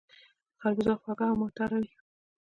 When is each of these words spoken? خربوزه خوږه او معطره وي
خربوزه 0.59 0.93
خوږه 1.01 1.25
او 1.29 1.35
معطره 1.41 1.77
وي 1.83 1.91